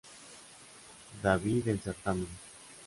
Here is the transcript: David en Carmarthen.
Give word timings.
David 1.27 1.67
en 1.67 1.77
Carmarthen. 1.77 2.27